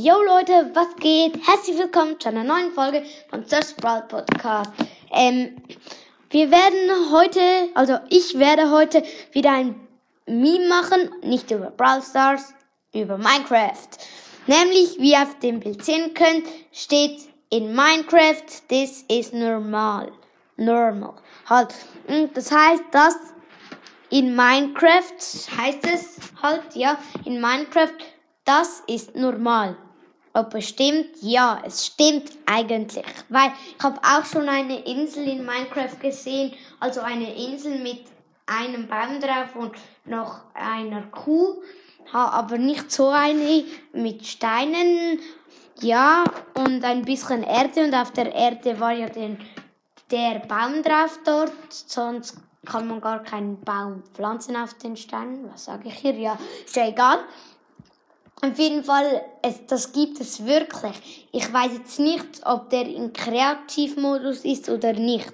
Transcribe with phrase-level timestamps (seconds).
[0.00, 1.44] Yo Leute, was geht?
[1.44, 4.70] Herzlich willkommen zu einer neuen Folge von Just Brawl Podcast.
[5.10, 5.60] Ähm,
[6.30, 7.40] wir werden heute,
[7.74, 9.02] also ich werde heute
[9.32, 9.74] wieder ein
[10.24, 12.54] Meme machen, nicht über Brawl Stars,
[12.94, 13.88] über Minecraft.
[14.46, 20.12] Nämlich, wie ihr auf dem Bild sehen könnt, steht in Minecraft, this is normal.
[20.56, 21.14] Normal.
[21.46, 21.74] Halt.
[22.34, 23.16] Das heißt, dass
[24.10, 25.18] in Minecraft
[25.56, 27.98] heißt es halt, ja, in Minecraft,
[28.44, 29.76] das ist normal.
[30.38, 31.16] Ob es stimmt?
[31.20, 33.04] Ja, es stimmt eigentlich.
[33.28, 38.04] Weil ich habe auch schon eine Insel in Minecraft gesehen, also eine Insel mit
[38.46, 39.72] einem Baum drauf und
[40.04, 41.60] noch einer Kuh,
[42.12, 45.18] aber nicht so eine mit Steinen,
[45.80, 46.22] ja,
[46.54, 49.38] und ein bisschen Erde und auf der Erde war ja den,
[50.12, 55.50] der Baum drauf dort, sonst kann man gar keinen Baum pflanzen auf den Steinen.
[55.52, 56.14] Was sage ich hier?
[56.14, 57.18] Ja, ist ja egal.
[58.40, 61.28] Auf jeden Fall, es, das gibt es wirklich.
[61.32, 65.32] Ich weiß jetzt nicht, ob der in Kreativmodus ist oder nicht.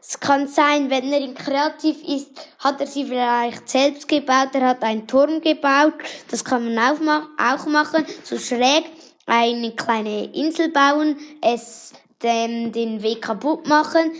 [0.00, 4.68] Es kann sein, wenn er in Kreativ ist, hat er sie vielleicht selbst gebaut, er
[4.68, 5.94] hat einen Turm gebaut.
[6.30, 7.00] Das kann man auch,
[7.38, 8.84] auch machen, so schräg
[9.26, 11.92] eine kleine Insel bauen, es
[12.22, 14.12] den, den Weg kaputt machen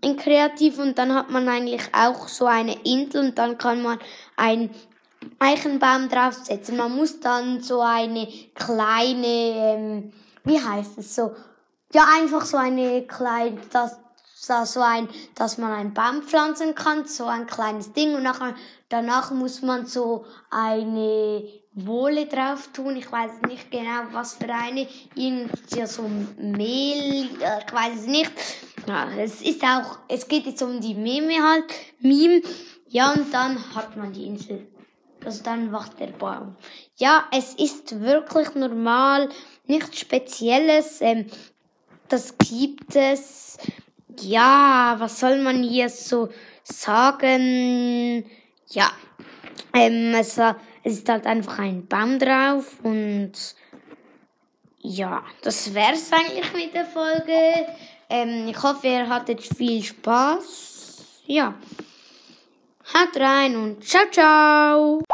[0.00, 3.98] in Kreativ und dann hat man eigentlich auch so eine Insel und dann kann man
[4.36, 4.70] ein
[5.38, 6.76] Eichenbaum draufsetzen.
[6.76, 10.12] Man muss dann so eine kleine, ähm,
[10.44, 11.34] wie heißt es so?
[11.92, 13.96] Ja, einfach so eine kleine, das,
[14.46, 18.54] das so ein, dass man einen Baum pflanzen kann, so ein kleines Ding und nachher,
[18.88, 22.96] danach muss man so eine Wohle drauf tun.
[22.96, 24.88] Ich weiß nicht genau, was für eine.
[25.14, 28.32] Irgendwie so Mehl, ich weiß es nicht.
[28.86, 31.64] Ja, es ist auch, es geht jetzt um die Meme halt,
[32.00, 32.40] Meme.
[32.88, 34.66] Ja, und dann hat man die Insel
[35.26, 36.56] also dann wacht der Baum.
[36.96, 39.28] Ja, es ist wirklich normal,
[39.66, 41.00] nichts Spezielles.
[41.00, 41.26] Ähm,
[42.08, 43.58] das gibt es.
[44.20, 46.28] Ja, was soll man hier so
[46.62, 48.24] sagen?
[48.68, 48.90] Ja,
[49.74, 50.38] ähm, es,
[50.82, 53.32] es ist halt einfach ein Baum drauf und
[54.78, 57.66] ja, das wär's eigentlich mit der Folge.
[58.08, 61.22] Ähm, ich hoffe, ihr hattet viel Spaß.
[61.26, 61.54] Ja.
[62.94, 65.05] Haut rein und ciao, ciao.